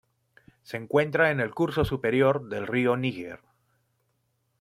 [0.63, 3.39] Se encuentra en el curso superior del río Níger.